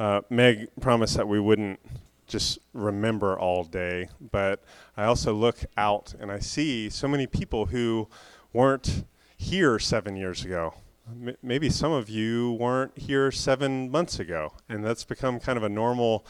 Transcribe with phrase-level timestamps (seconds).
[0.00, 1.78] uh, Meg promised that we wouldn't
[2.26, 4.64] just remember all day, but
[4.96, 8.08] I also look out and I see so many people who
[8.54, 9.04] weren't
[9.36, 10.74] here seven years ago.
[11.06, 15.64] M- maybe some of you weren't here seven months ago, and that's become kind of
[15.64, 16.24] a normal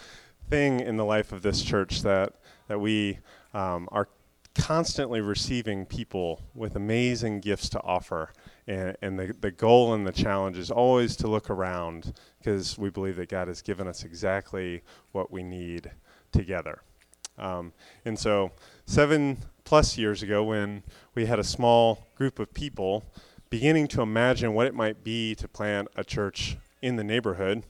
[0.49, 2.35] thing in the life of this church that
[2.67, 3.19] that we
[3.55, 4.09] um, are
[4.55, 8.33] constantly receiving people with amazing gifts to offer.
[8.67, 12.91] And, and the, the goal and the challenge is always to look around because we
[12.91, 14.83] believe that God has given us exactly
[15.13, 15.91] what we need
[16.33, 16.83] together.
[17.39, 17.73] Um,
[18.05, 18.53] and so,
[18.87, 20.83] seven plus years ago, when
[21.15, 23.05] we had a small group of people
[23.51, 27.65] beginning to imagine what it might be to plant a church in the neighborhood,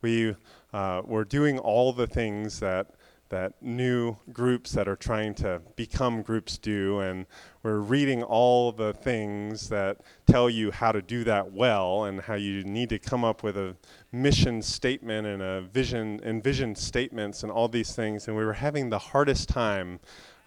[0.00, 0.36] we
[0.72, 2.94] uh, were doing all the things that
[3.34, 7.26] that new groups that are trying to become groups do, and
[7.64, 12.34] we're reading all the things that tell you how to do that well and how
[12.34, 13.74] you need to come up with a
[14.12, 18.28] mission statement and a vision and vision statements and all these things.
[18.28, 19.98] And we were having the hardest time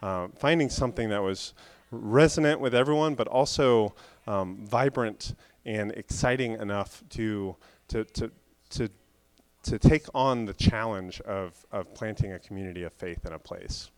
[0.02, 1.54] uh, finding something that was
[1.92, 3.94] resonant with everyone, but also
[4.28, 7.58] um, vibrant and exciting enough to
[7.90, 8.32] to to
[8.70, 8.90] to
[9.64, 13.90] to take on the challenge of, of planting a community of faith in a place.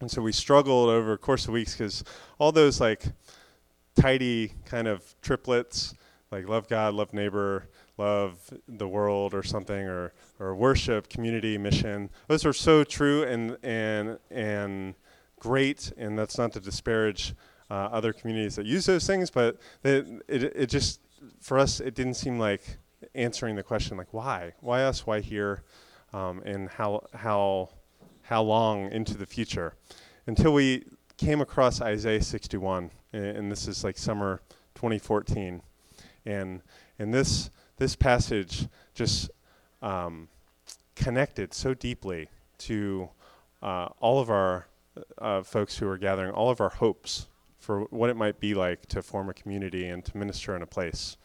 [0.00, 2.04] And so we struggled over a course of weeks because
[2.38, 3.04] all those like
[3.96, 5.94] tidy kind of triplets,
[6.30, 12.10] like love God, love neighbor, love the world or something, or, or worship, community, mission,
[12.28, 14.94] those are so true and, and, and
[15.40, 15.92] great.
[15.96, 17.34] And that's not to disparage
[17.70, 21.00] uh, other communities that use those things, but it, it, it just,
[21.40, 22.78] for us, it didn't seem like
[23.14, 25.62] answering the question like why, why us, why here,
[26.12, 27.70] um, and how how
[28.22, 29.74] how long into the future,
[30.26, 30.84] until we
[31.16, 34.40] came across Isaiah 61, and, and this is like summer
[34.74, 35.62] 2014,
[36.24, 36.62] and
[36.98, 39.30] and this this passage just
[39.82, 40.28] um,
[40.94, 43.08] connected so deeply to
[43.62, 44.66] uh, all of our
[45.18, 48.86] uh, folks who are gathering, all of our hopes for what it might be like
[48.86, 51.16] to form a community and to minister in a place.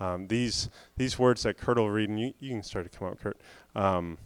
[0.00, 3.08] Um, these these words that Kurt will read, and you, you can start to come
[3.08, 3.38] up, Kurt,
[3.74, 4.18] um,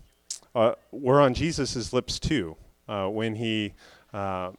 [0.54, 2.56] uh, were on Jesus' lips too
[2.88, 3.72] uh, when he
[4.12, 4.50] uh,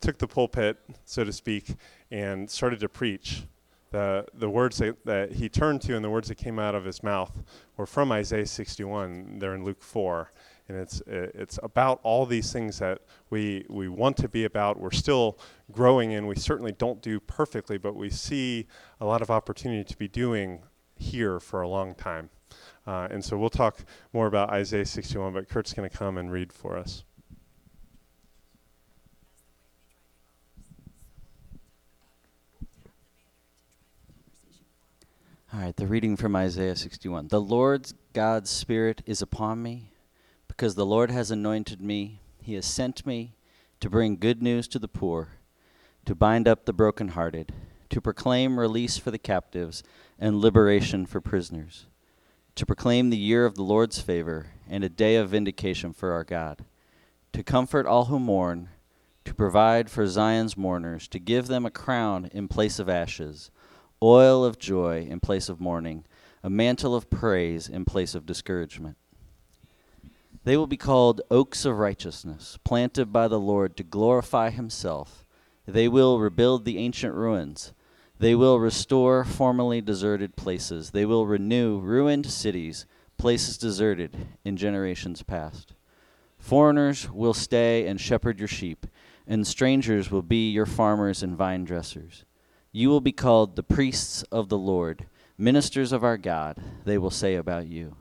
[0.00, 1.74] took the pulpit, so to speak,
[2.10, 3.44] and started to preach.
[3.90, 6.84] The, the words that, that he turned to and the words that came out of
[6.84, 7.42] his mouth
[7.76, 9.40] were from Isaiah 61.
[9.40, 10.30] They're in Luke 4
[10.70, 14.78] and it's it's about all these things that we we want to be about.
[14.78, 15.36] We're still
[15.72, 18.68] growing, and we certainly don't do perfectly, but we see
[19.00, 20.62] a lot of opportunity to be doing
[20.94, 22.30] here for a long time.
[22.86, 26.30] Uh, and so we'll talk more about Isaiah 61, but Kurt's going to come and
[26.30, 27.04] read for us.
[35.52, 37.28] All right, the reading from Isaiah 61.
[37.28, 39.90] The Lord's God's Spirit is upon me
[40.60, 42.20] because the Lord has anointed me.
[42.42, 43.32] He has sent me
[43.80, 45.38] to bring good news to the poor,
[46.04, 47.54] to bind up the brokenhearted,
[47.88, 49.82] to proclaim release for the captives
[50.18, 51.86] and liberation for prisoners,
[52.56, 56.24] to proclaim the year of the Lord's favor and a day of vindication for our
[56.24, 56.62] God,
[57.32, 58.68] to comfort all who mourn,
[59.24, 63.50] to provide for Zion's mourners, to give them a crown in place of ashes,
[64.02, 66.04] oil of joy in place of mourning,
[66.42, 68.98] a mantle of praise in place of discouragement
[70.44, 75.24] they will be called oaks of righteousness, planted by the Lord to glorify himself.
[75.66, 77.72] They will rebuild the ancient ruins.
[78.18, 80.90] They will restore formerly deserted places.
[80.90, 82.86] They will renew ruined cities,
[83.18, 85.74] places deserted in generations past.
[86.38, 88.86] Foreigners will stay and shepherd your sheep,
[89.26, 92.24] and strangers will be your farmers and vine dressers.
[92.72, 97.10] You will be called the priests of the Lord, ministers of our God, they will
[97.10, 97.96] say about you.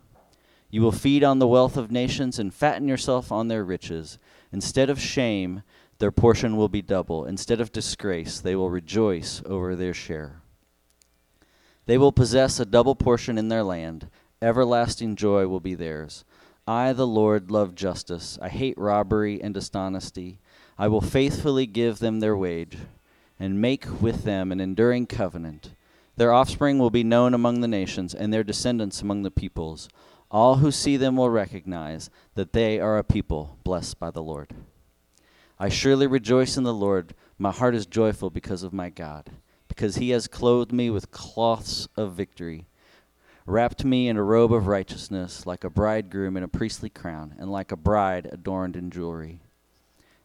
[0.70, 4.20] You will feed on the wealth of nations and fatten yourself on their riches.
[4.52, 5.64] Instead of shame,
[5.98, 7.26] their portion will be double.
[7.26, 10.42] Instead of disgrace, they will rejoice over their share.
[11.86, 14.10] They will possess a double portion in their land.
[14.42, 16.24] Everlasting joy will be theirs.
[16.68, 18.38] I, the Lord, love justice.
[18.42, 20.40] I hate robbery and dishonesty.
[20.78, 22.78] I will faithfully give them their wage
[23.40, 25.72] and make with them an enduring covenant.
[26.16, 29.90] Their offspring will be known among the nations, and their descendants among the peoples.
[30.32, 34.54] All who see them will recognize that they are a people blessed by the Lord.
[35.58, 37.16] I surely rejoice in the Lord.
[37.38, 39.32] My heart is joyful because of my God,
[39.68, 42.68] because he has clothed me with cloths of victory,
[43.46, 47.52] wrapped me in a robe of righteousness, like a bridegroom in a priestly crown, and
[47.52, 49.40] like a bride adorned in jewelry.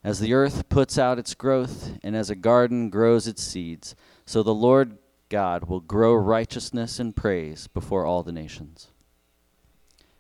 [0.04, 3.96] As the earth puts out its growth, and as a garden grows its seeds,
[4.26, 4.98] so the Lord
[5.30, 8.88] God will grow righteousness and praise before all the nations.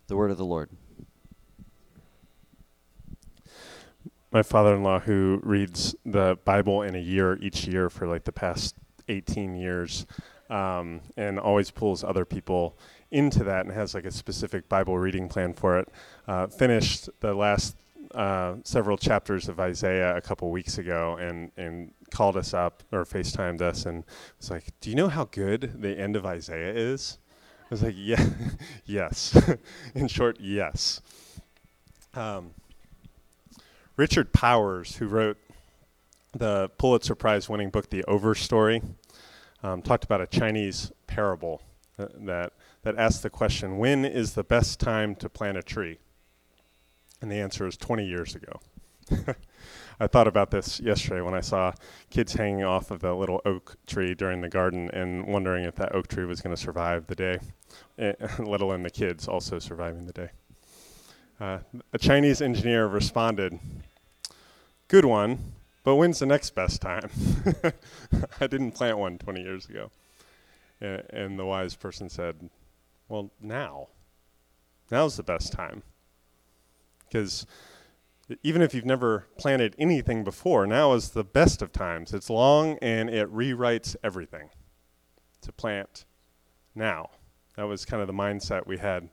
[0.06, 0.70] The word of the Lord.
[4.30, 8.74] My father-in-law, who reads the Bible in a year each year for like the past
[9.08, 10.06] 18 years,
[10.50, 12.76] um, and always pulls other people
[13.10, 15.88] into that and has like a specific Bible reading plan for it,
[16.26, 17.76] uh, finished the last
[18.14, 23.04] uh, several chapters of Isaiah a couple weeks ago and and called us up or
[23.04, 24.04] FaceTimed us and
[24.38, 27.18] was like, "Do you know how good the end of Isaiah is?"
[27.70, 28.24] Was like, "Yeah,
[28.84, 29.36] yes."
[29.94, 31.00] In short, yes.
[32.14, 32.50] Um,
[33.96, 35.38] Richard Powers, who wrote
[36.32, 38.82] the Pulitzer Prize winning book The Overstory,
[39.62, 41.62] um, talked about a Chinese parable
[41.98, 42.52] uh, that
[42.82, 45.98] that asks the question, "When is the best time to plant a tree?"
[47.20, 48.60] And the answer is 20 years ago.
[50.00, 51.72] I thought about this yesterday when I saw
[52.10, 55.94] kids hanging off of the little oak tree during the garden and wondering if that
[55.94, 57.38] oak tree was going to survive the day,
[57.98, 60.30] eh, let alone the kids also surviving the day.
[61.40, 61.58] Uh,
[61.92, 63.58] a Chinese engineer responded,
[64.88, 65.52] Good one,
[65.82, 67.10] but when's the next best time?
[68.40, 69.90] I didn't plant one 20 years ago.
[70.80, 72.50] And, and the wise person said,
[73.08, 73.88] Well, now.
[74.90, 75.82] Now's the best time.
[77.06, 77.46] Because
[78.42, 82.12] even if you've never planted anything before, now is the best of times.
[82.12, 84.50] It's long and it rewrites everything
[85.42, 86.04] to plant
[86.74, 87.10] now.
[87.56, 89.10] That was kind of the mindset we had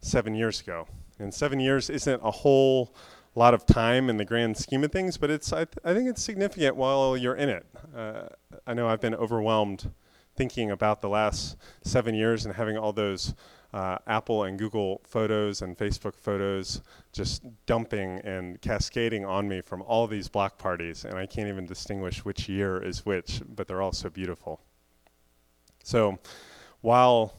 [0.00, 0.86] seven years ago.
[1.18, 2.94] And seven years isn't a whole
[3.34, 6.08] lot of time in the grand scheme of things, but it's I, th- I think
[6.08, 7.66] it's significant while you're in it.
[7.94, 8.24] Uh,
[8.66, 9.92] I know I've been overwhelmed
[10.36, 13.34] thinking about the last seven years and having all those
[13.72, 16.82] uh, Apple and Google photos and Facebook photos
[17.12, 21.66] just dumping and cascading on me from all these block parties, and I can't even
[21.66, 24.60] distinguish which year is which, but they're all so beautiful.
[25.84, 26.18] So
[26.80, 27.34] while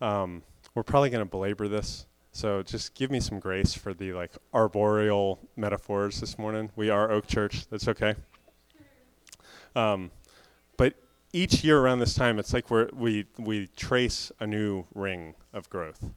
[0.00, 0.42] um,
[0.74, 4.32] we're probably going to belabor this, so just give me some grace for the like
[4.52, 6.70] arboreal metaphors this morning.
[6.76, 7.66] We are Oak Church.
[7.68, 8.14] That's okay.
[9.74, 10.10] Um,
[10.76, 10.94] but
[11.32, 15.68] each year around this time, it's like we we we trace a new ring of
[15.70, 16.10] growth.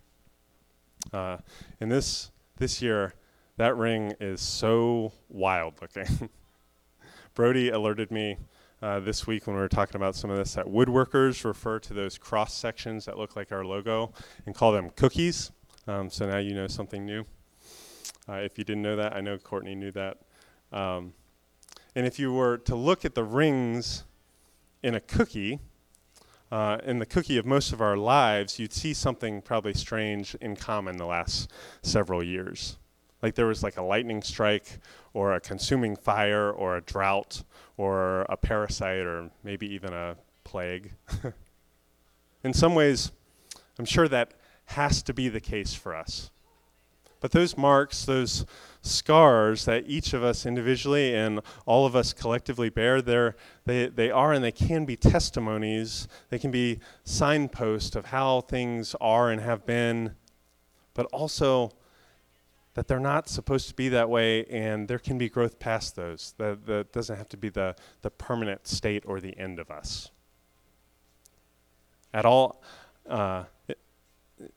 [1.12, 1.38] Uh,
[1.80, 3.14] and this this year,
[3.58, 6.30] that ring is so wild looking.
[7.34, 8.38] Brody alerted me
[8.82, 11.94] uh, this week when we were talking about some of this that woodworkers refer to
[11.94, 14.14] those cross sections that look like our logo
[14.46, 15.52] and call them cookies.
[15.88, 17.26] Um, so now you know something new.
[18.30, 20.18] Uh, if you didn't know that, I know Courtney knew that.
[20.72, 21.14] Um,
[21.96, 24.06] and if you were to look at the rings
[24.84, 25.60] in a cookie,
[26.52, 30.56] uh, in the cookie of most of our lives, you'd see something probably strange in
[30.56, 31.50] common the last
[31.82, 32.78] several years.
[33.22, 34.80] Like there was like a lightning strike,
[35.14, 37.44] or a consuming fire, or a drought,
[37.78, 40.92] or a parasite, or maybe even a plague.
[42.44, 43.12] in some ways,
[43.78, 44.34] I'm sure that
[44.66, 46.32] has to be the case for us.
[47.20, 48.46] But those marks, those
[48.82, 54.34] scars that each of us individually and all of us collectively bear, they, they are
[54.34, 56.08] and they can be testimonies.
[56.30, 60.16] They can be signposts of how things are and have been,
[60.94, 61.72] but also
[62.74, 66.34] that they're not supposed to be that way and there can be growth past those.
[66.38, 70.10] That, that doesn't have to be the, the permanent state or the end of us.
[72.14, 72.62] At all,
[73.10, 73.78] uh, it,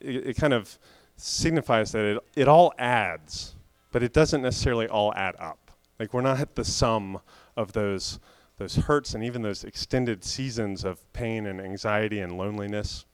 [0.01, 0.79] it, it kind of
[1.17, 3.55] signifies that it, it all adds,
[3.95, 5.71] but it doesn't necessarily all add up.
[6.01, 7.21] Like we're not at the sum
[7.57, 8.19] of those
[8.59, 13.05] those hurts and even those extended seasons of pain and anxiety and loneliness.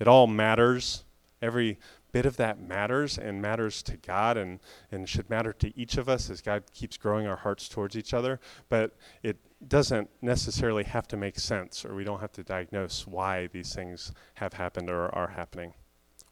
[0.00, 1.04] It all matters.
[1.42, 1.78] Every
[2.10, 6.08] bit of that matters and matters to God and, and should matter to each of
[6.08, 8.40] us as God keeps growing our hearts towards each other.
[8.70, 9.36] But it
[9.68, 14.12] doesn't necessarily have to make sense, or we don't have to diagnose why these things
[14.34, 15.74] have happened or are happening.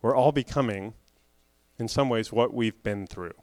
[0.00, 0.94] We're all becoming,
[1.78, 3.35] in some ways, what we've been through.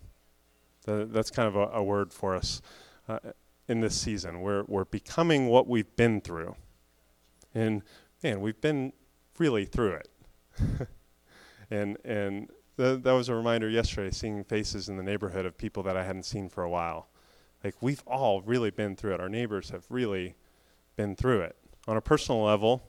[0.88, 2.62] That's kind of a, a word for us
[3.08, 3.20] uh,
[3.68, 4.42] in this season.
[4.42, 6.56] We're, we're becoming what we've been through.
[7.54, 7.84] And
[8.24, 8.94] man, we've been
[9.38, 10.10] really through it.
[11.70, 15.84] and and th- that was a reminder yesterday, seeing faces in the neighborhood of people
[15.84, 17.10] that I hadn't seen for a while.
[17.64, 19.20] Like we've all really been through it.
[19.20, 20.36] Our neighbors have really
[20.96, 21.56] been through it.
[21.88, 22.84] On a personal level,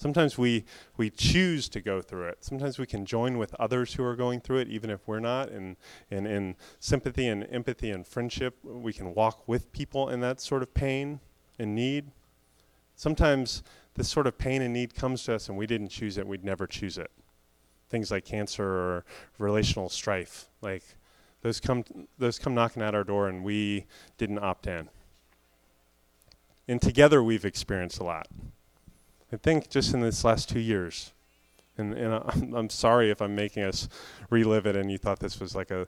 [0.00, 0.64] Sometimes we,
[0.96, 2.38] we choose to go through it.
[2.40, 5.50] Sometimes we can join with others who are going through it, even if we're not.
[5.50, 5.76] And,
[6.10, 10.72] in sympathy and empathy and friendship, we can walk with people in that sort of
[10.72, 11.20] pain
[11.58, 12.12] and need.
[12.96, 16.26] Sometimes this sort of pain and need comes to us and we didn't choose it,
[16.26, 17.10] we'd never choose it.
[17.90, 19.04] Things like cancer or
[19.38, 20.82] relational strife, like
[21.42, 21.84] those come,
[22.16, 23.84] those come knocking at our door and we
[24.16, 24.88] didn't opt in.
[26.66, 28.28] And together we've experienced a lot.
[29.32, 31.12] I think just in this last two years,
[31.78, 33.88] And, and I'm, I'm sorry if I'm making us
[34.28, 35.86] relive it and you thought this was like a,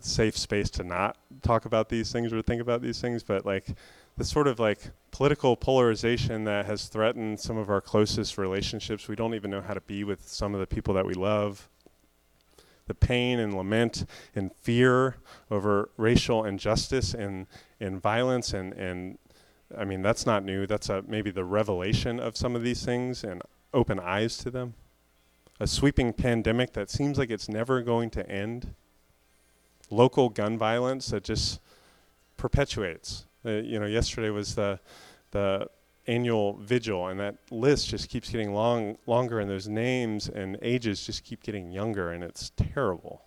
[0.00, 3.66] safe space to not talk about these things or think about these things, but like
[4.16, 9.08] the sort of like political polarization that has threatened some of our closest relationships.
[9.08, 11.68] We don't even know how to be with some of the people that we love.
[12.86, 15.16] The pain and lament and fear
[15.50, 17.46] over racial injustice and,
[17.80, 19.18] and violence and, and
[19.76, 20.66] I mean that's not new.
[20.66, 23.42] That's a, maybe the revelation of some of these things and
[23.72, 24.74] open eyes to them.
[25.58, 28.74] A sweeping pandemic that seems like it's never going to end.
[29.90, 31.60] Local gun violence that just
[32.36, 34.78] perpetuates uh, you know, yesterday was the
[35.30, 35.68] the
[36.06, 41.06] annual vigil, and that list just keeps getting long longer, and those names and ages
[41.06, 43.22] just keep getting younger, and it's terrible.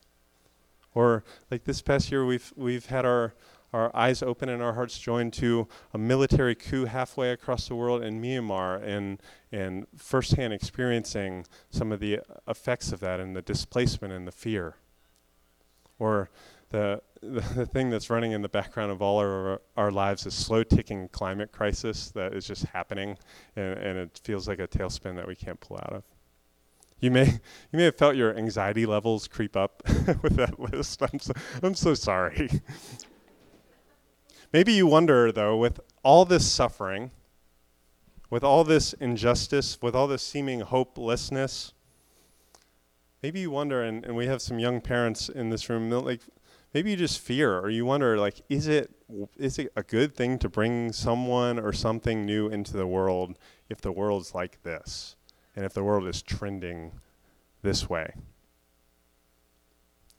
[0.93, 3.33] Or like this past year, we've we've had our
[3.73, 8.03] our eyes open and our hearts joined to a military coup halfway across the world
[8.03, 9.21] in Myanmar and
[9.51, 14.75] and firsthand experiencing some of the effects of that and the displacement and the fear.
[15.97, 16.29] Or
[16.69, 20.33] the, the, the thing that's running in the background of all our, our lives is
[20.33, 23.17] slow ticking climate crisis that is just happening
[23.55, 26.03] and, and it feels like a tailspin that we can't pull out of.
[26.99, 29.81] You may you may have felt your anxiety levels creep up
[30.21, 31.01] with that list.
[31.01, 31.33] I'm so,
[31.63, 32.49] I'm so sorry.
[34.51, 37.11] Maybe you wonder though with all this suffering,
[38.29, 41.73] with all this injustice, with all this seeming hopelessness,
[43.21, 46.21] maybe you wonder and, and we have some young parents in this room like
[46.73, 48.91] maybe you just fear or you wonder like is it
[49.37, 53.37] is it a good thing to bring someone or something new into the world
[53.69, 55.15] if the world's like this
[55.55, 56.91] and if the world is trending
[57.61, 58.13] this way?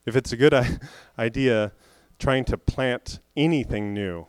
[0.07, 0.55] If it's a good
[1.19, 1.73] idea
[2.21, 4.27] trying to plant anything new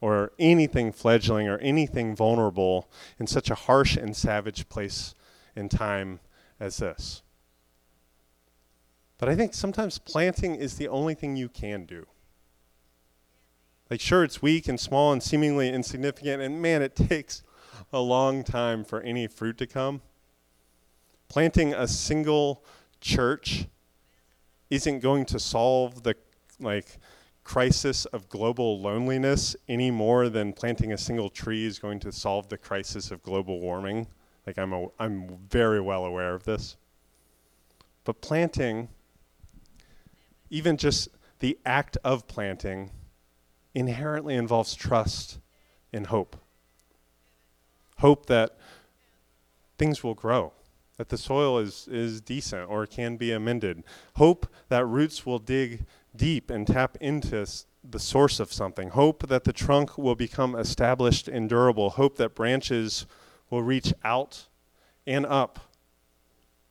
[0.00, 5.14] or anything fledgling or anything vulnerable in such a harsh and savage place
[5.56, 6.20] and time
[6.60, 7.22] as this
[9.18, 12.06] but I think sometimes planting is the only thing you can do.
[13.90, 17.42] Like, sure, it's weak and small and seemingly insignificant, and man, it takes
[17.92, 20.02] a long time for any fruit to come.
[21.28, 22.64] Planting a single
[23.00, 23.66] church
[24.70, 26.14] isn't going to solve the
[26.60, 26.98] like
[27.48, 32.46] crisis of global loneliness any more than planting a single tree is going to solve
[32.50, 34.06] the crisis of global warming.
[34.46, 36.76] Like I'm a, I'm very well aware of this.
[38.04, 38.90] But planting
[40.50, 42.90] even just the act of planting
[43.74, 45.38] inherently involves trust
[45.90, 46.36] and hope.
[48.00, 48.58] Hope that
[49.78, 50.52] things will grow,
[50.98, 53.84] that the soil is, is decent or can be amended.
[54.16, 55.86] Hope that roots will dig
[56.18, 57.46] deep and tap into
[57.82, 58.90] the source of something.
[58.90, 61.90] Hope that the trunk will become established and durable.
[61.90, 63.06] Hope that branches
[63.48, 64.48] will reach out
[65.06, 65.68] and up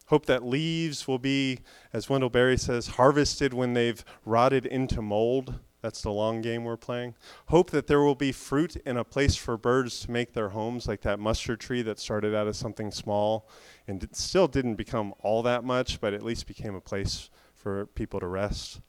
[0.08, 1.60] Hope that leaves will be,
[1.92, 5.56] as Wendell Berry says, harvested when they've rotted into mold.
[5.82, 7.16] That's the long game we're playing.
[7.48, 10.88] Hope that there will be fruit and a place for birds to make their homes,
[10.88, 13.50] like that mustard tree that started out as something small
[13.86, 17.86] and it still didn't become all that much, but at least became a place for
[17.88, 18.80] people to rest.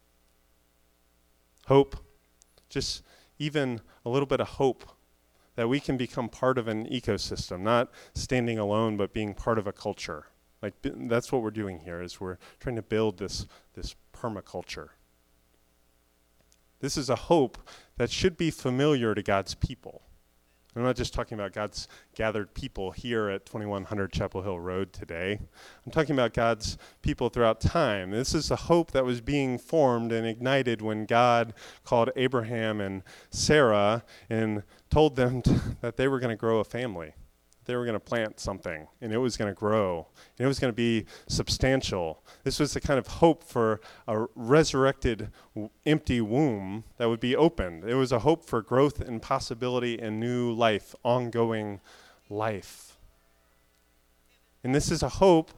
[1.68, 1.96] Hope,
[2.70, 3.02] just
[3.38, 4.84] even a little bit of hope
[5.54, 9.66] that we can become part of an ecosystem, not standing alone, but being part of
[9.66, 10.26] a culture.
[10.62, 14.88] Like that's what we're doing here is we're trying to build this this permaculture.
[16.80, 17.58] This is a hope
[17.98, 20.07] that should be familiar to God's people.
[20.78, 25.40] I'm not just talking about God's gathered people here at 2100 Chapel Hill Road today.
[25.84, 28.12] I'm talking about God's people throughout time.
[28.12, 33.02] This is a hope that was being formed and ignited when God called Abraham and
[33.28, 35.42] Sarah and told them
[35.80, 37.14] that they were going to grow a family
[37.68, 40.06] they were going to plant something and it was going to grow
[40.38, 42.24] and it was going to be substantial.
[42.42, 47.36] This was the kind of hope for a resurrected w- empty womb that would be
[47.36, 47.84] opened.
[47.84, 51.80] It was a hope for growth and possibility and new life, ongoing
[52.30, 52.96] life.
[54.64, 55.50] And this is a hope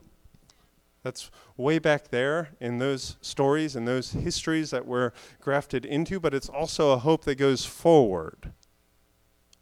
[1.05, 6.35] that's way back there in those stories and those histories that we're grafted into, but
[6.35, 8.52] it's also a hope that goes forward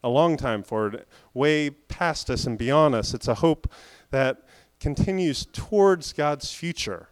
[0.03, 3.15] a long time forward, way past us and beyond us.
[3.15, 3.71] It's a hope
[4.11, 4.43] that
[4.81, 7.09] continues towards God's future,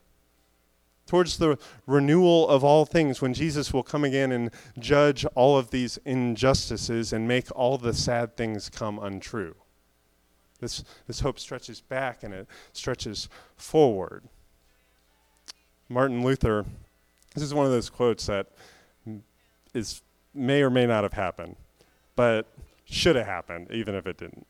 [1.06, 5.70] towards the renewal of all things when Jesus will come again and judge all of
[5.70, 9.54] these injustices and make all the sad things come untrue.
[10.60, 14.24] This, this hope stretches back and it stretches forward.
[15.88, 16.64] Martin Luther,
[17.34, 18.48] this is one of those quotes that
[19.74, 20.02] is
[20.34, 21.56] may or may not have happened,
[22.16, 22.46] but
[22.86, 24.46] should have happened, even if it didn't.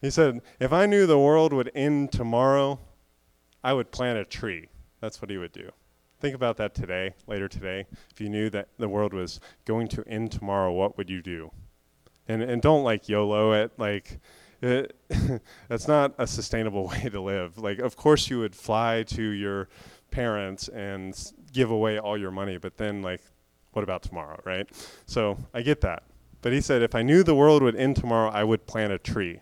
[0.00, 2.80] He said, If I knew the world would end tomorrow,
[3.62, 4.68] I would plant a tree.
[5.00, 5.70] That's what he would do.
[6.20, 7.86] Think about that today, later today.
[8.10, 11.52] If you knew that the world was going to end tomorrow, what would you do?
[12.26, 13.72] And and don't like YOLO it.
[13.78, 14.18] Like
[14.60, 14.96] it,
[15.68, 17.58] that's not a sustainable way to live.
[17.58, 19.68] Like of course you would fly to your
[20.10, 21.16] parents and
[21.52, 23.22] give away all your money, but then like
[23.72, 24.68] what about tomorrow, right?
[25.06, 26.02] So I get that.
[26.40, 28.98] But he said if I knew the world would end tomorrow, I would plant a
[28.98, 29.40] tree.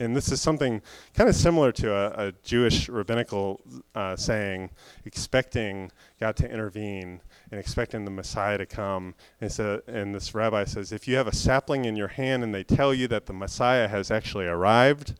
[0.00, 0.80] And this is something
[1.14, 3.60] kind of similar to a, a Jewish rabbinical
[3.94, 4.70] uh, saying,
[5.04, 5.90] expecting
[6.20, 9.14] God to intervene and expecting the Messiah to come.
[9.40, 12.54] And, so, and this rabbi says, if you have a sapling in your hand and
[12.54, 15.18] they tell you that the Messiah has actually arrived,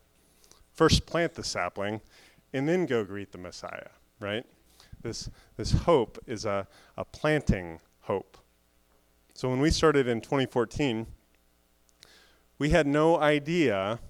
[0.73, 2.01] first plant the sapling
[2.53, 3.89] and then go greet the Messiah,
[4.21, 4.47] right?
[5.03, 8.39] This, this hope is a, a planting hope.
[9.38, 11.07] So when we started in 2014,
[12.59, 14.00] we had no idea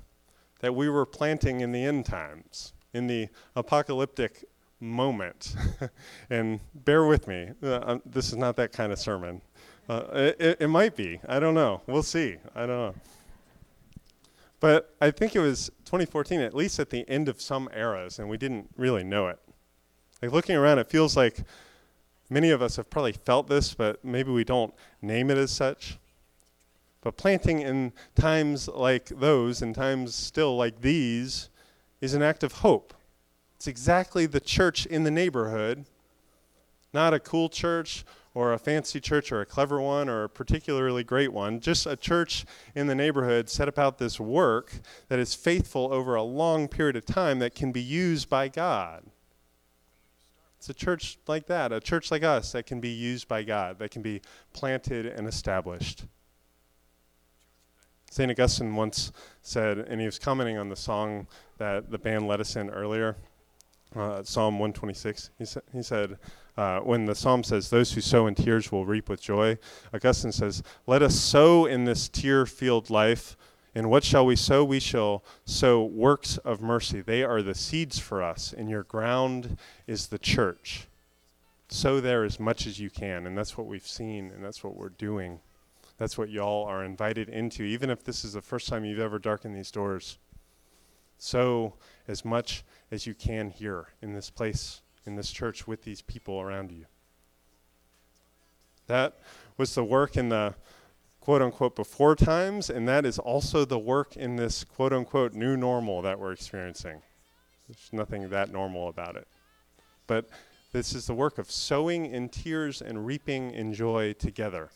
[0.60, 4.46] that we were planting in the end times, in the apocalyptic
[4.80, 5.54] moment.
[6.30, 9.42] and bear with me, uh, um, this is not that kind of sermon.
[9.86, 11.20] Uh, it, it might be.
[11.28, 11.82] I don't know.
[11.86, 12.38] We'll see.
[12.54, 12.94] I don't know.
[14.60, 18.30] But I think it was 2014, at least at the end of some eras, and
[18.30, 19.38] we didn't really know it.
[20.22, 21.44] Like looking around, it feels like
[22.30, 25.98] many of us have probably felt this, but maybe we don't name it as such.
[27.00, 31.48] But planting in times like those, in times still like these,
[32.00, 32.94] is an act of hope.
[33.56, 35.86] It's exactly the church in the neighborhood,
[36.92, 38.04] not a cool church
[38.34, 41.96] or a fancy church or a clever one or a particularly great one, just a
[41.96, 42.44] church
[42.74, 44.72] in the neighborhood set about this work
[45.08, 49.04] that is faithful over a long period of time that can be used by God.
[50.58, 53.78] It's a church like that, a church like us that can be used by God,
[53.78, 54.20] that can be
[54.52, 56.04] planted and established.
[58.10, 58.30] St.
[58.30, 59.12] Augustine once
[59.42, 63.16] said, and he was commenting on the song that the band led us in earlier,
[63.94, 65.30] uh, Psalm 126.
[65.38, 66.18] He, sa- he said,
[66.56, 69.58] uh, when the psalm says, Those who sow in tears will reap with joy,
[69.94, 73.36] Augustine says, Let us sow in this tear filled life.
[73.74, 74.64] And what shall we sow?
[74.64, 77.00] We shall sow works of mercy.
[77.00, 80.88] They are the seeds for us, and your ground is the church.
[81.68, 84.76] Sow there as much as you can, and that's what we've seen, and that's what
[84.76, 85.40] we're doing.
[85.98, 89.18] That's what y'all are invited into, even if this is the first time you've ever
[89.18, 90.18] darkened these doors.
[91.18, 91.74] Sow
[92.06, 96.40] as much as you can here in this place, in this church, with these people
[96.40, 96.86] around you.
[98.86, 99.18] That
[99.58, 100.54] was the work in the
[101.28, 105.58] quote unquote before times, and that is also the work in this quote unquote new
[105.58, 107.02] normal that we're experiencing.
[107.68, 109.28] There's nothing that normal about it.
[110.06, 110.30] But
[110.72, 114.70] this is the work of sowing in tears and reaping in joy together.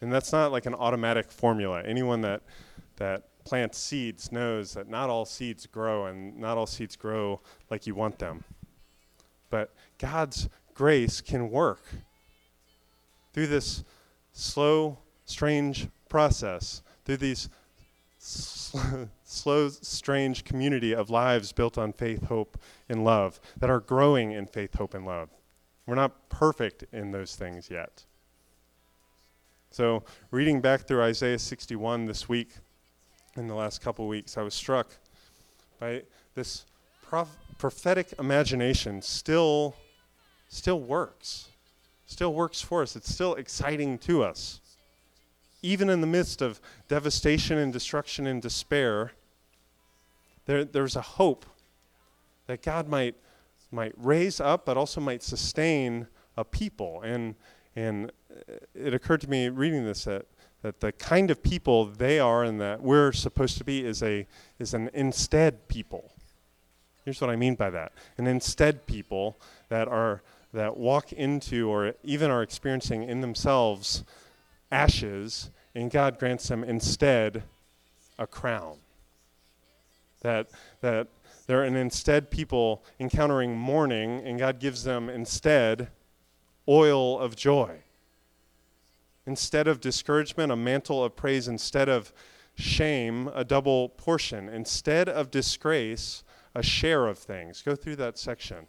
[0.00, 1.82] And that's not like an automatic formula.
[1.82, 2.40] Anyone that
[2.96, 7.86] that plants seeds knows that not all seeds grow and not all seeds grow like
[7.86, 8.42] you want them.
[9.50, 11.82] But God's grace can work
[13.34, 13.84] through this
[14.32, 14.96] slow,
[15.32, 17.48] strange process, through these
[18.18, 18.78] sl-
[19.24, 24.46] slow, strange community of lives built on faith, hope, and love that are growing in
[24.46, 25.30] faith, hope, and love.
[25.86, 28.04] We're not perfect in those things yet.
[29.70, 32.50] So, reading back through Isaiah 61 this week,
[33.36, 34.88] in the last couple weeks, I was struck
[35.80, 36.02] by
[36.34, 36.66] this
[37.02, 39.74] prof- prophetic imagination still,
[40.48, 41.48] still works,
[42.06, 42.96] still works for us.
[42.96, 44.60] It's still exciting to us.
[45.62, 49.12] Even in the midst of devastation and destruction and despair,
[50.46, 51.46] there, there's a hope
[52.46, 53.14] that God might,
[53.70, 57.00] might raise up, but also might sustain a people.
[57.02, 57.36] And,
[57.76, 58.10] and
[58.74, 60.26] it occurred to me reading this that
[60.62, 64.26] that the kind of people they are and that we're supposed to be is a
[64.58, 66.12] is an instead people.
[67.04, 67.92] Here's what I mean by that.
[68.16, 70.22] An instead people that are
[70.52, 74.04] that walk into or even are experiencing in themselves
[74.72, 77.44] ashes and God grants them instead
[78.18, 78.78] a crown.
[80.22, 80.48] That
[80.80, 81.08] that
[81.46, 85.88] they're an instead people encountering mourning and God gives them instead
[86.68, 87.82] oil of joy
[89.26, 92.12] instead of discouragement, a mantle of praise, instead of
[92.54, 96.22] shame, a double portion, instead of disgrace,
[96.54, 97.62] a share of things.
[97.62, 98.66] Go through that section.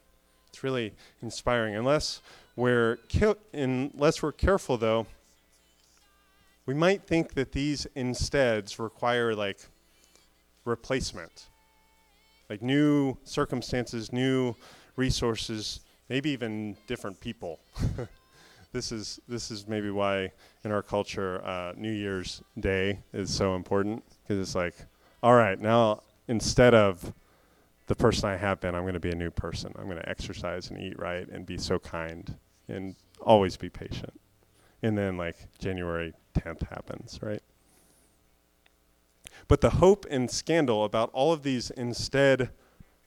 [0.48, 1.76] It's really inspiring.
[1.76, 2.22] Unless
[2.56, 5.08] we're ki- unless we're careful, though,
[6.66, 9.60] we might think that these insteads require like
[10.66, 11.50] replacement,
[12.50, 14.56] like new circumstances, new
[14.96, 17.60] resources, maybe even different people.
[18.72, 20.32] this is this is maybe why
[20.64, 24.76] in our culture uh, New Year's Day is so important because it's like,
[25.22, 27.14] all right, now instead of
[27.88, 29.74] the person I have been, I'm going to be a new person.
[29.78, 32.34] I'm going to exercise and eat right and be so kind
[32.70, 34.14] and always be patient.
[34.84, 37.42] And then, like, January 10th happens, right?
[39.48, 42.50] But the hope and scandal about all of these instead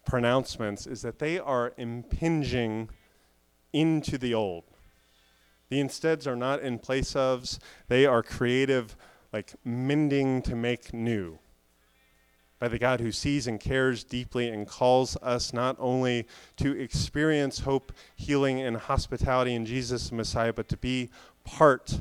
[0.07, 2.89] pronouncements is that they are impinging
[3.75, 4.65] into the old.
[5.69, 7.59] The insteads are not in place ofs,
[7.89, 8.97] they are creative,
[9.33, 11.39] like mending to make new.
[12.59, 17.61] By the God who sees and cares deeply and calls us not only to experience
[17.61, 21.11] hope, healing, and hospitality in Jesus the Messiah, but to be
[21.45, 22.01] part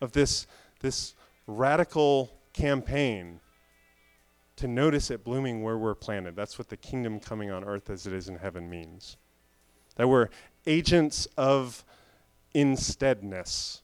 [0.00, 0.46] of this,
[0.80, 1.14] this
[1.46, 3.40] radical campaign
[4.56, 6.36] to notice it blooming where we're planted.
[6.36, 9.16] That's what the kingdom coming on earth as it is in heaven means.
[9.96, 10.28] That we're
[10.66, 11.84] agents of
[12.54, 13.82] insteadness.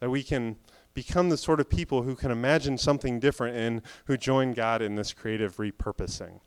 [0.00, 0.56] That we can
[0.98, 4.96] become the sort of people who can imagine something different and who join God in
[4.96, 6.40] this creative repurposing.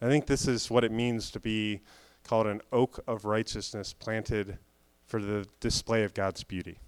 [0.00, 1.82] I think this is what it means to be
[2.22, 4.56] called an oak of righteousness planted
[5.04, 6.78] for the display of God's beauty.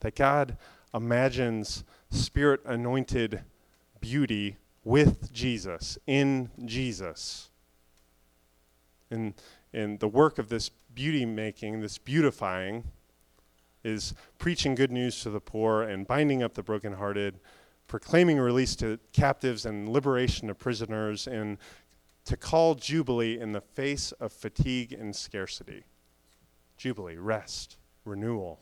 [0.00, 0.56] That God
[0.94, 3.42] imagines spirit anointed
[4.00, 7.50] beauty with Jesus, in Jesus.
[9.10, 9.34] And,
[9.74, 12.84] and the work of this beauty making, this beautifying,
[13.84, 17.40] is preaching good news to the poor and binding up the brokenhearted,
[17.86, 21.58] proclaiming release to captives and liberation to prisoners, and
[22.24, 25.84] to call Jubilee in the face of fatigue and scarcity.
[26.76, 28.60] Jubilee, rest, renewal.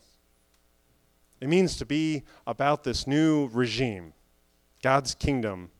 [1.41, 4.13] It means to be about this new regime,
[4.81, 5.71] God's kingdom.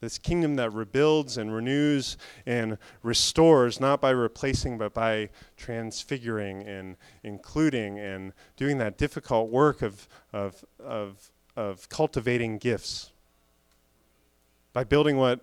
[0.00, 6.96] This kingdom that rebuilds and renews and restores, not by replacing, but by transfiguring and
[7.22, 13.10] including and doing that difficult work of, of, of, of cultivating gifts.
[14.72, 15.40] By building what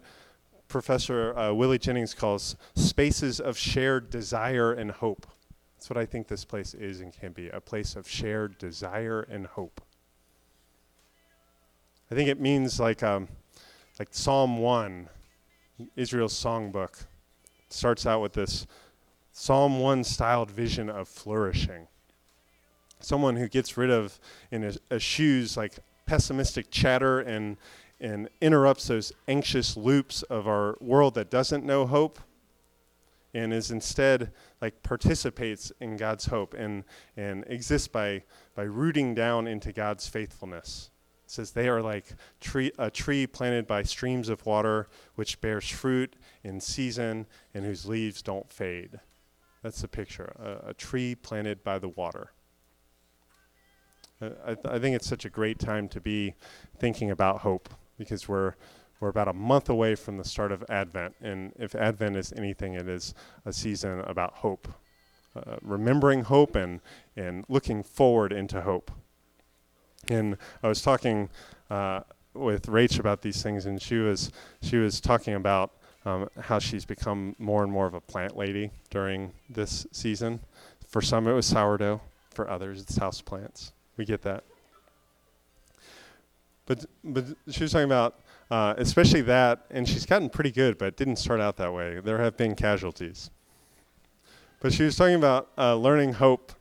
[0.68, 5.28] Professor uh, Willie Jennings calls spaces of shared desire and hope.
[5.76, 9.22] That's what I think this place is and can be a place of shared desire
[9.22, 9.82] and hope.
[12.10, 13.28] I think it means like, um,
[14.00, 15.10] like Psalm 1,
[15.96, 17.06] Israel's songbook,
[17.70, 18.68] starts out with this
[19.32, 21.88] Psalm 1 styled vision of flourishing.
[23.00, 24.20] Someone who gets rid of,
[24.52, 27.58] in a, shoes, like pessimistic chatter and,
[28.00, 32.20] and interrupts those anxious loops of our world that doesn't know hope
[33.34, 34.32] and is instead
[34.62, 36.84] like participates in God's hope and,
[37.16, 38.24] and exists by,
[38.56, 40.90] by rooting down into God's faithfulness.
[41.28, 42.06] It says they are like
[42.40, 47.86] tree, a tree planted by streams of water, which bears fruit in season and whose
[47.86, 49.02] leaves don't fade.
[49.62, 52.32] That's the picture a, a tree planted by the water.
[54.22, 56.34] I, th- I think it's such a great time to be
[56.80, 58.54] thinking about hope because we're
[59.02, 62.74] we're about a month away from the start of Advent, and if Advent is anything,
[62.74, 63.14] it is
[63.46, 64.70] a season about hope,
[65.36, 66.80] uh, remembering hope and
[67.18, 68.92] and looking forward into hope.
[70.10, 71.30] And I was talking
[71.70, 72.02] uh,
[72.34, 75.72] with Rach about these things, and she was she was talking about
[76.06, 80.40] um, how she's become more and more of a plant lady during this season.
[80.88, 82.02] For some, it was sourdough.
[82.30, 83.72] For others, it's house plants.
[83.98, 84.44] We get that.
[86.66, 90.90] But but she was talking about uh, especially that, and she's gotten pretty good, but
[90.90, 92.00] it didn't start out that way.
[92.00, 93.30] There have been casualties.
[94.60, 96.54] But she was talking about uh, learning hope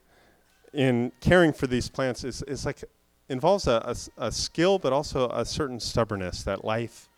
[0.73, 2.85] in caring for these plants is, is like
[3.29, 3.83] involves a,
[4.19, 7.09] a, a skill, but also a certain stubbornness that life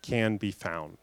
[0.00, 0.96] can be found.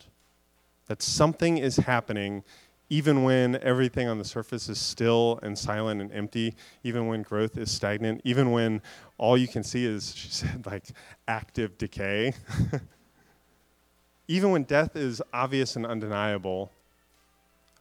[0.88, 2.44] That something is happening
[2.90, 7.56] even when everything on the surface is still and silent and empty, even when growth
[7.58, 8.82] is stagnant, even when
[9.18, 10.86] all you can see is, she said, like
[11.28, 12.34] active decay.
[14.28, 16.72] even when death is obvious and undeniable,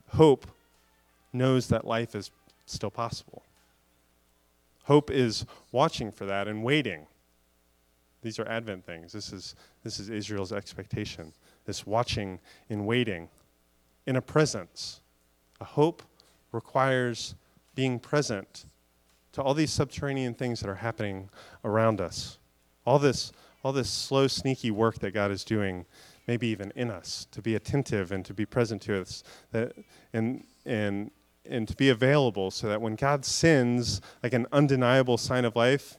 [0.09, 0.47] hope
[1.33, 2.31] knows that life is
[2.67, 3.43] still possible.
[4.89, 7.07] Hope is watching for that and waiting.
[8.23, 9.13] These are Advent things.
[9.13, 11.35] This is, this is Israel's expectation.
[11.67, 13.29] This watching and waiting
[14.07, 15.03] in a presence.
[15.61, 16.03] A hope
[16.53, 17.35] requires
[17.75, 18.65] being present
[19.33, 21.29] to all these subterranean things that are happening
[21.67, 22.39] around us.
[22.87, 23.31] All this,
[23.63, 25.85] all this slow, sneaky work that God is doing
[26.27, 29.23] maybe even in us, to be attentive and to be present to us,
[29.53, 29.75] that,
[30.15, 31.11] and, and,
[31.49, 35.97] and to be available so that when God sends like an undeniable sign of life,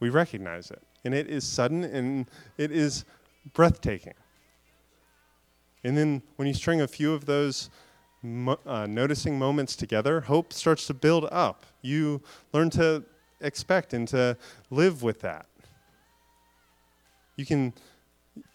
[0.00, 0.82] we recognize it.
[1.04, 3.04] And it is sudden and it is
[3.52, 4.14] breathtaking.
[5.84, 7.70] And then when you string a few of those
[8.66, 11.64] uh, noticing moments together, hope starts to build up.
[11.82, 13.04] You learn to
[13.40, 14.36] expect and to
[14.70, 15.46] live with that.
[17.36, 17.72] You can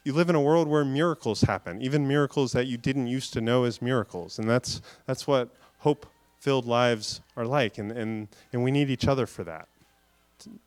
[0.04, 3.41] you live in a world where miracles happen, even miracles that you didn't used to
[3.41, 4.39] know as miracles.
[4.39, 6.06] And that's, that's what hope
[6.39, 7.78] filled lives are like.
[7.78, 9.67] And, and, and we need each other for that,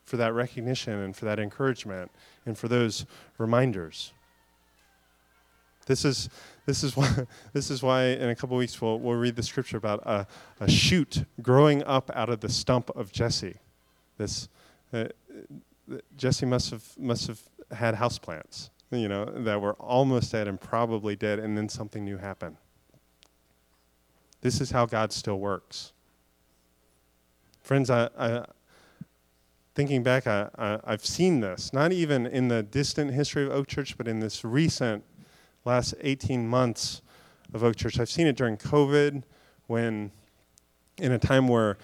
[0.04, 2.10] for that recognition and for that encouragement
[2.46, 3.06] and for those
[3.38, 4.12] reminders.
[5.86, 6.28] This is,
[6.64, 9.76] this is, why, this is why in a couple weeks we'll, we'll read the scripture
[9.76, 10.26] about a,
[10.60, 13.56] a shoot growing up out of the stump of Jesse.
[14.16, 14.48] This,
[14.92, 15.06] uh,
[16.16, 17.40] Jesse must have, must have
[17.72, 22.18] had houseplants you know, that were almost dead and probably dead, and then something new
[22.18, 22.56] happened.
[24.40, 25.92] This is how God still works.
[27.62, 28.44] Friends, I, I
[29.74, 33.66] thinking back, I, I, I've seen this, not even in the distant history of Oak
[33.66, 35.02] Church, but in this recent
[35.64, 37.02] last 18 months
[37.52, 37.98] of Oak Church.
[37.98, 39.22] I've seen it during COVID
[39.66, 40.12] when,
[40.98, 41.78] in a time where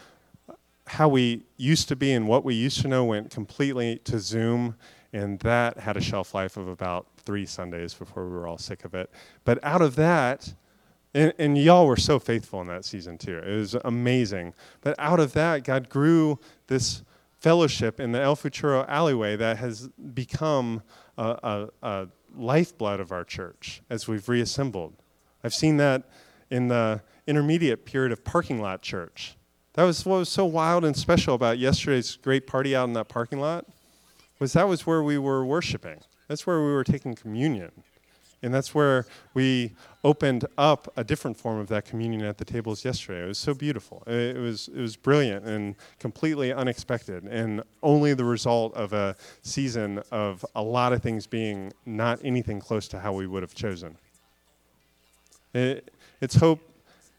[0.87, 4.75] how we used to be and what we used to know went completely to Zoom
[5.12, 8.85] and that had a shelf life of about three Sundays before we were all sick
[8.85, 9.11] of it.
[9.44, 10.55] But out of that,
[11.12, 13.38] and, and, y'all were so faithful in that season too.
[13.38, 14.55] It was amazing.
[14.81, 17.03] But out of that, God grew this
[17.40, 20.83] fellowship in the El Futuro alleyway that has become
[21.18, 24.94] a, a, a lifeblood of our church as we've reassembled.
[25.42, 26.05] I've seen that
[26.49, 29.37] in the intermediate period of parking lot church.
[29.73, 33.09] That was what was so wild and special about yesterday's great party out in that
[33.09, 33.66] parking lot
[34.40, 36.00] was that was where we were worshiping.
[36.26, 37.70] That's where we were taking communion.
[38.42, 39.72] And that's where we
[40.03, 43.22] opened up a different form of that communion at the tables yesterday.
[43.22, 44.03] It was so beautiful.
[44.07, 50.03] It was, it was brilliant and completely unexpected, and only the result of a season
[50.11, 53.98] of a lot of things being not anything close to how we would have chosen.
[55.53, 56.61] It, it's hope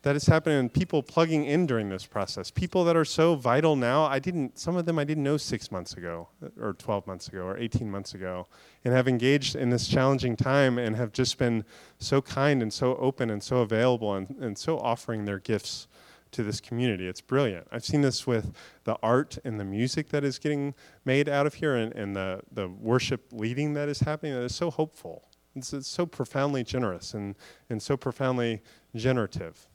[0.04, 2.50] that is happening and people plugging in during this process.
[2.50, 5.72] People that are so vital now, I didn't, some of them I didn't know six
[5.72, 8.48] months ago, uh, or 12 months ago, or 18 months ago,
[8.84, 11.64] and have engaged in this challenging time and have just been
[12.00, 15.88] so kind and so open and so available and, and so offering their gifts
[16.32, 17.08] to this community.
[17.08, 17.68] It's brilliant.
[17.72, 20.74] I've seen this with the art and the music that is getting
[21.06, 24.56] made out of here and, and the, the worship leading that is happening that is
[24.56, 25.28] so hopeful.
[25.56, 27.36] It's, it's so profoundly generous and,
[27.70, 28.62] and so profoundly
[28.96, 29.68] generative.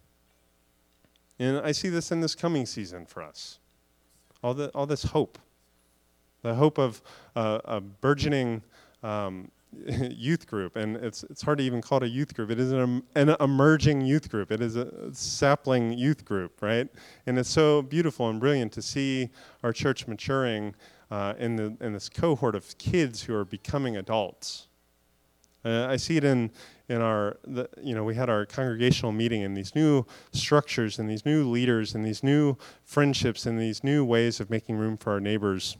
[1.38, 3.59] And I see this in this coming season for us.
[4.42, 5.38] All, the, all this hope.
[6.42, 7.03] The hope of
[7.35, 8.62] uh, a burgeoning
[9.03, 9.51] um,
[10.11, 10.77] youth group.
[10.77, 12.51] And it's, it's hard to even call it a youth group.
[12.51, 16.88] It is an, an emerging youth group, it is a sapling youth group, right?
[17.27, 19.31] And it's so beautiful and brilliant to see
[19.62, 20.75] our church maturing
[21.11, 24.68] uh, in, the, in this cohort of kids who are becoming adults.
[25.64, 26.51] Uh, I see it in,
[26.88, 31.11] in our, the, you know, we had our congregational meeting and these new structures and
[31.11, 35.12] these new leaders and these new friendships and these new ways of making room for
[35.12, 35.77] our neighbors.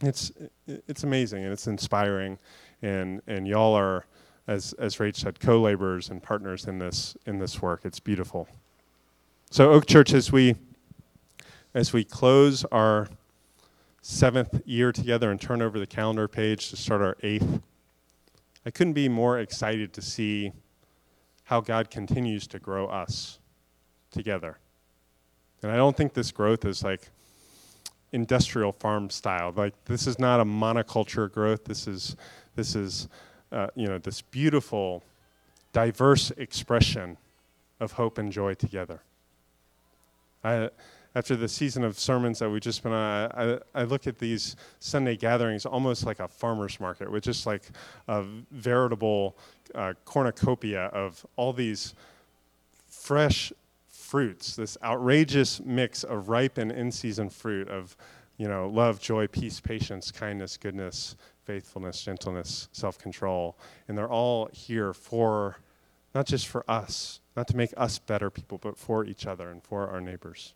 [0.00, 0.32] It's,
[0.66, 2.38] it's amazing and it's inspiring.
[2.82, 4.06] And, and y'all are,
[4.48, 7.82] as, as Rach said, co-laborers and partners in this, in this work.
[7.84, 8.48] It's beautiful.
[9.50, 10.56] So Oak Church, as we,
[11.74, 13.08] as we close our
[14.00, 17.60] seventh year together and turn over the calendar page to start our eighth
[18.64, 20.52] I couldn't be more excited to see
[21.44, 23.38] how God continues to grow us
[24.10, 24.58] together.
[25.62, 27.10] And I don't think this growth is like
[28.12, 29.52] industrial farm style.
[29.54, 31.64] Like this is not a monoculture growth.
[31.64, 32.16] This is
[32.54, 33.08] this is
[33.50, 35.02] uh, you know this beautiful,
[35.72, 37.16] diverse expression
[37.80, 39.02] of hope and joy together.
[40.44, 40.70] I
[41.14, 44.56] after the season of sermons that we've just been on, I, I, look at these
[44.80, 47.62] Sunday gatherings almost like a farmer's market with just like
[48.08, 49.36] a veritable
[49.74, 51.94] uh, cornucopia of all these
[52.88, 53.52] fresh
[53.88, 57.96] fruits, this outrageous mix of ripe and in season fruit of
[58.38, 63.56] you know, love, joy, peace, patience, kindness, goodness, faithfulness, gentleness, self control.
[63.86, 65.58] And they're all here for,
[66.14, 69.62] not just for us, not to make us better people, but for each other and
[69.62, 70.54] for our neighbors.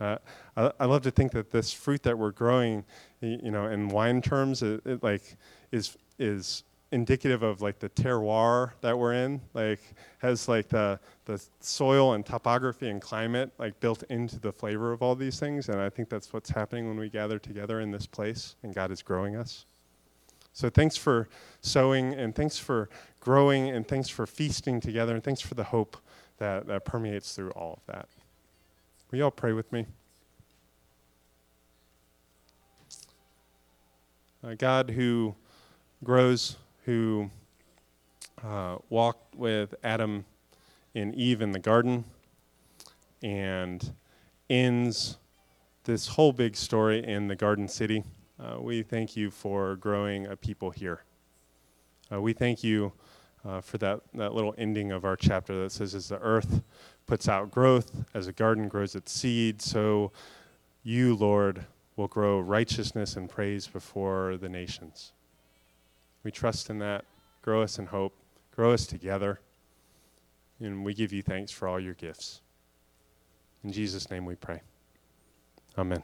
[0.00, 0.16] Uh,
[0.56, 2.84] I, I, love to think that this fruit that we're growing,
[3.20, 5.36] you know, in wine terms, it, it, like
[5.72, 9.40] is is indicative of like the terroir that we're in.
[9.54, 9.80] Like
[10.18, 15.02] has like the the soil and topography and climate like built into the flavor of
[15.02, 15.68] all these things.
[15.68, 18.90] And I think that's what's happening when we gather together in this place, and God
[18.90, 19.66] is growing us.
[20.52, 21.28] So thanks for
[21.60, 22.88] sowing, and thanks for
[23.20, 25.96] growing, and thanks for feasting together, and thanks for the hope
[26.38, 28.08] that, that permeates through all of that.
[29.10, 29.86] Will you all pray with me?
[34.58, 35.34] God who
[36.04, 37.30] grows, who
[38.44, 40.26] uh, walked with Adam
[40.94, 42.04] and Eve in the garden
[43.22, 43.92] and
[44.50, 45.16] ends
[45.84, 48.04] this whole big story in the Garden City.
[48.38, 51.02] Uh, we thank you for growing a people here.
[52.12, 52.92] Uh, we thank you
[53.44, 56.62] uh, for that, that little ending of our chapter that says, As the earth
[57.08, 60.12] puts out growth, as a garden grows its seed, so
[60.84, 61.64] you, Lord,
[61.96, 65.12] will grow righteousness and praise before the nations.
[66.22, 67.04] We trust in that.
[67.42, 68.14] Grow us in hope,
[68.54, 69.40] grow us together,
[70.60, 72.42] and we give you thanks for all your gifts.
[73.64, 74.60] In Jesus' name we pray.
[75.78, 76.02] Amen.